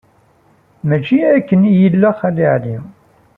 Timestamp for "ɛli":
2.55-2.77